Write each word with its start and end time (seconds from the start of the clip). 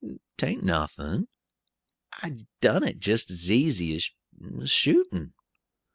'Tain't 0.35 0.63
nothin'. 0.63 1.27
I 2.11 2.47
done 2.59 2.83
it 2.83 2.97
jist 2.99 3.29
as 3.29 3.51
easy 3.51 3.93
as 3.93 4.09
shootin'." 4.67 5.33